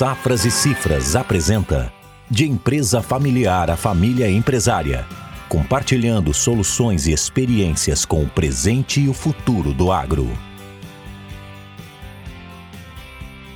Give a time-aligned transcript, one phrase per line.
[0.00, 1.92] Safras e Cifras apresenta
[2.30, 5.06] De empresa familiar a família empresária,
[5.46, 10.26] compartilhando soluções e experiências com o presente e o futuro do agro.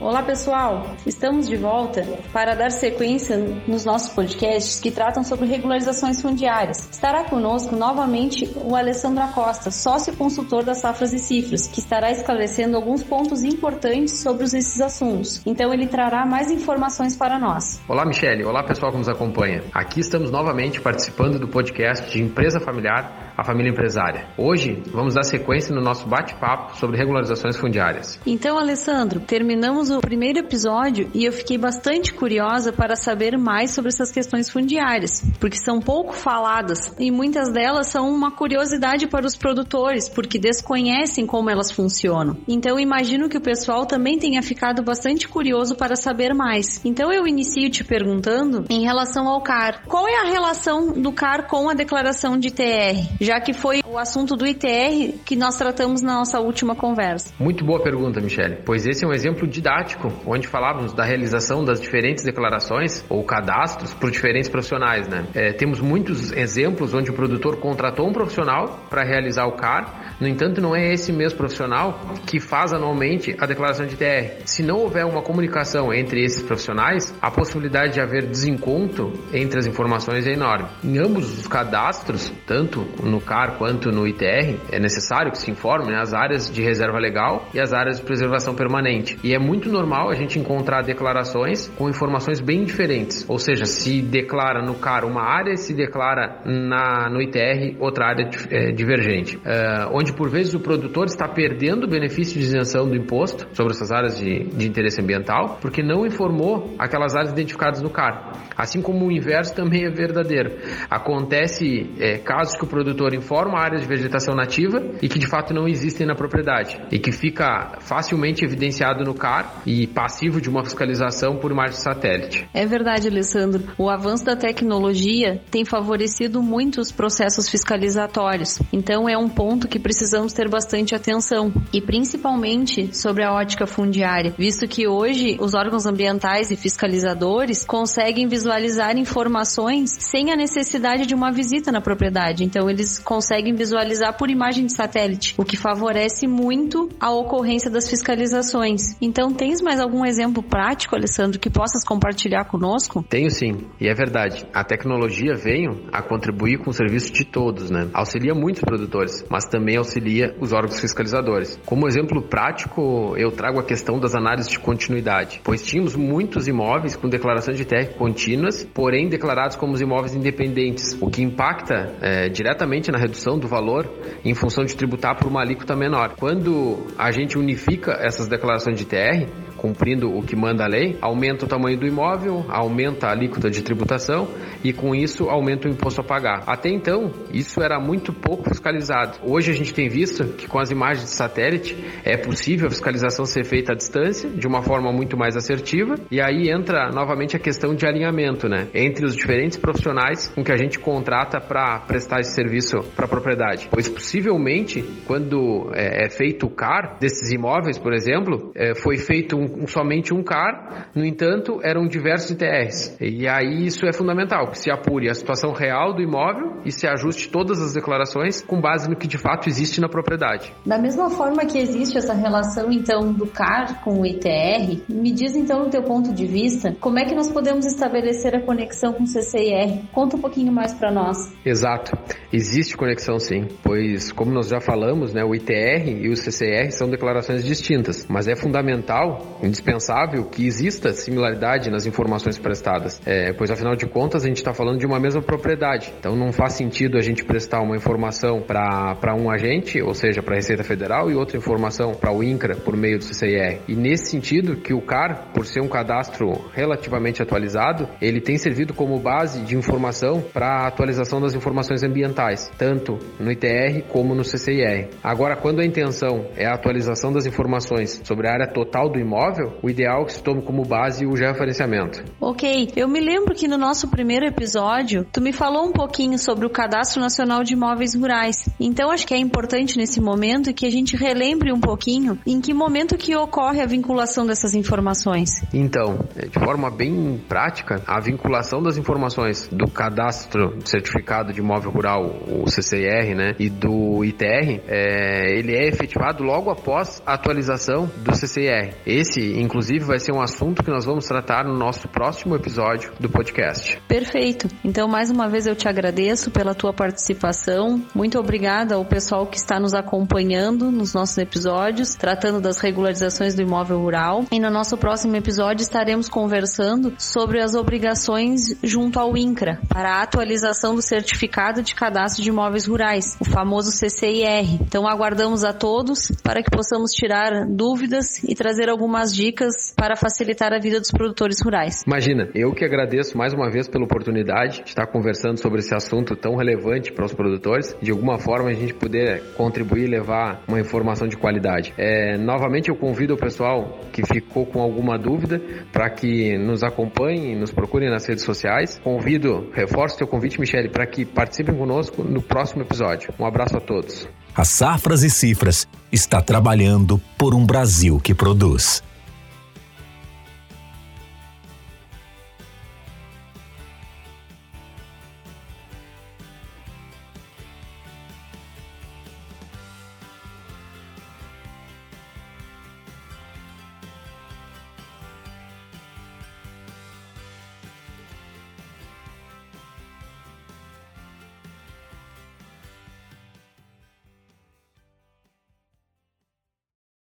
[0.04, 6.20] Olá pessoal, estamos de volta para dar sequência nos nossos podcasts que tratam sobre regularizações
[6.20, 6.90] fundiárias.
[6.92, 12.76] Estará conosco novamente o Alessandro Acosta, sócio consultor das Safras e Cifras, que estará esclarecendo
[12.76, 15.40] alguns pontos importantes sobre esses assuntos.
[15.46, 17.80] Então ele trará mais informações para nós.
[17.88, 19.64] Olá Michele, olá pessoal que nos acompanha.
[19.72, 24.26] Aqui estamos novamente participando do podcast de Empresa Familiar a família empresária.
[24.38, 28.18] Hoje vamos dar sequência no nosso bate-papo sobre regularizações fundiárias.
[28.26, 33.88] Então, Alessandro, terminamos o primeiro episódio e eu fiquei bastante curiosa para saber mais sobre
[33.88, 39.36] essas questões fundiárias, porque são pouco faladas e muitas delas são uma curiosidade para os
[39.36, 42.36] produtores, porque desconhecem como elas funcionam.
[42.46, 46.80] Então, imagino que o pessoal também tenha ficado bastante curioso para saber mais.
[46.84, 49.82] Então, eu inicio te perguntando em relação ao CAR.
[49.86, 53.23] Qual é a relação do CAR com a declaração de TR?
[53.24, 57.32] Já que foi o assunto do ITR que nós tratamos na nossa última conversa.
[57.38, 61.80] Muito boa pergunta, Michele, pois esse é um exemplo didático onde falávamos da realização das
[61.80, 65.24] diferentes declarações ou cadastros por diferentes profissionais, né?
[65.34, 70.28] É, temos muitos exemplos onde o produtor contratou um profissional para realizar o CAR, no
[70.28, 74.42] entanto, não é esse mesmo profissional que faz anualmente a declaração de ITR.
[74.44, 79.66] Se não houver uma comunicação entre esses profissionais, a possibilidade de haver desencontro entre as
[79.66, 80.68] informações é enorme.
[80.84, 85.50] Em ambos os cadastros, tanto no no CAR quanto no ITR, é necessário que se
[85.50, 89.16] informe né, as áreas de reserva legal e as áreas de preservação permanente.
[89.22, 93.24] E é muito normal a gente encontrar declarações com informações bem diferentes.
[93.28, 98.28] Ou seja, se declara no CAR uma área, se declara na, no ITR outra área
[98.50, 99.38] é, divergente.
[99.44, 103.72] É, onde por vezes o produtor está perdendo o benefício de isenção do imposto sobre
[103.72, 108.32] essas áreas de, de interesse ambiental porque não informou aquelas áreas identificadas no CAR.
[108.56, 110.56] Assim como o inverso também é verdadeiro.
[110.90, 115.26] Acontece é, casos que o produtor produtor informa áreas de vegetação nativa e que de
[115.26, 120.48] fato não existem na propriedade e que fica facilmente evidenciado no CAR e passivo de
[120.48, 122.48] uma fiscalização por imagem satélite.
[122.54, 123.64] É verdade, Alessandro.
[123.76, 128.60] O avanço da tecnologia tem favorecido muito os processos fiscalizatórios.
[128.72, 134.34] Então é um ponto que precisamos ter bastante atenção e principalmente sobre a ótica fundiária,
[134.36, 141.14] visto que hoje os órgãos ambientais e fiscalizadores conseguem visualizar informações sem a necessidade de
[141.14, 142.44] uma visita na propriedade.
[142.44, 147.88] Então eles conseguem visualizar por imagem de satélite, o que favorece muito a ocorrência das
[147.88, 148.96] fiscalizações.
[149.00, 153.04] Então, tens mais algum exemplo prático, Alessandro, que possas compartilhar conosco?
[153.08, 154.46] Tenho sim, e é verdade.
[154.52, 157.88] A tecnologia veio a contribuir com o serviço de todos, né?
[157.92, 161.58] Auxilia muitos produtores, mas também auxilia os órgãos fiscalizadores.
[161.64, 166.96] Como exemplo prático, eu trago a questão das análises de continuidade, pois tínhamos muitos imóveis
[166.96, 172.83] com declarações de TR contínuas, porém declarados como imóveis independentes, o que impacta é, diretamente
[172.92, 173.88] na redução do valor
[174.24, 176.14] em função de tributar por uma alíquota menor.
[176.16, 179.28] Quando a gente unifica essas declarações de TR,
[179.64, 183.62] cumprindo o que manda a lei, aumenta o tamanho do imóvel, aumenta a alíquota de
[183.62, 184.28] tributação
[184.62, 186.42] e com isso aumenta o imposto a pagar.
[186.46, 189.20] Até então, isso era muito pouco fiscalizado.
[189.22, 193.24] Hoje a gente tem visto que com as imagens de satélite é possível a fiscalização
[193.24, 197.38] ser feita à distância, de uma forma muito mais assertiva, e aí entra novamente a
[197.38, 202.20] questão de alinhamento, né, entre os diferentes profissionais com que a gente contrata para prestar
[202.20, 203.68] esse serviço para a propriedade.
[203.70, 209.38] Pois possivelmente, quando é, é, feito o CAR desses imóveis, por exemplo, é, foi feito
[209.38, 212.96] um um, somente um CAR, no entanto, eram diversos ITRs.
[213.00, 216.86] E aí isso é fundamental, que se apure a situação real do imóvel e se
[216.86, 220.52] ajuste todas as declarações com base no que de fato existe na propriedade.
[220.64, 225.36] Da mesma forma que existe essa relação, então, do CAR com o ITR, me diz
[225.36, 229.04] então, no teu ponto de vista, como é que nós podemos estabelecer a conexão com
[229.04, 229.84] o CCIR?
[229.92, 231.16] Conta um pouquinho mais para nós.
[231.44, 231.92] Exato.
[232.32, 236.88] Existe conexão sim, pois, como nós já falamos, né, o ITR e o CCR são
[236.88, 243.76] declarações distintas, mas é fundamental indispensável que exista similaridade nas informações prestadas, é, pois afinal
[243.76, 245.92] de contas a gente está falando de uma mesma propriedade.
[245.98, 250.34] Então não faz sentido a gente prestar uma informação para um agente, ou seja, para
[250.34, 253.60] a Receita Federal, e outra informação para o INCRA por meio do CCIR.
[253.68, 258.74] E nesse sentido que o CAR, por ser um cadastro relativamente atualizado, ele tem servido
[258.74, 264.24] como base de informação para a atualização das informações ambientais, tanto no ITR como no
[264.24, 264.88] CCIR.
[265.02, 269.33] Agora, quando a intenção é a atualização das informações sobre a área total do imóvel,
[269.62, 272.04] o ideal é que se tome como base o georreferenciamento.
[272.20, 276.46] Ok, eu me lembro que no nosso primeiro episódio, tu me falou um pouquinho sobre
[276.46, 278.48] o Cadastro Nacional de Imóveis Rurais.
[278.58, 282.52] Então acho que é importante nesse momento que a gente relembre um pouquinho em que
[282.52, 285.30] momento que ocorre a vinculação dessas informações.
[285.52, 292.04] Então, de forma bem prática, a vinculação das informações do Cadastro Certificado de Imóvel Rural,
[292.28, 298.14] o CCIR, né, e do ITR, é, ele é efetivado logo após a atualização do
[298.14, 298.74] CCIR.
[298.86, 303.08] Esse, inclusive, vai ser um assunto que nós vamos tratar no nosso próximo episódio do
[303.08, 303.80] podcast.
[303.88, 304.48] Perfeito.
[304.64, 307.82] Então, mais uma vez eu te agradeço pela tua participação.
[307.94, 313.42] Muito obrigada ao pessoal que está nos acompanhando nos nossos episódios, tratando das regularizações do
[313.42, 314.24] imóvel rural.
[314.30, 320.02] E no nosso próximo episódio estaremos conversando sobre as obrigações junto ao INCRA para a
[320.02, 324.60] atualização do certificado de cadastro de imóveis rurais, o famoso CCIR.
[324.60, 330.52] Então, aguardamos a todos para que possamos tirar dúvidas e trazer algumas dicas para facilitar
[330.52, 331.82] a vida dos produtores rurais.
[331.86, 336.16] Imagina, eu que agradeço mais uma vez pela oportunidade de estar conversando sobre esse assunto
[336.16, 337.74] tão relevante para os produtores.
[337.80, 341.74] De alguma forma a gente puder contribuir e levar uma informação de qualidade.
[341.76, 345.40] É, novamente eu convido o pessoal que ficou com alguma dúvida
[345.72, 348.80] para que nos acompanhem, nos procurem nas redes sociais.
[348.82, 353.12] Convido, reforço teu convite, Michele, para que participem conosco no próximo episódio.
[353.18, 354.08] Um abraço a todos.
[354.36, 358.82] A Safras e Cifras está trabalhando por um Brasil que produz.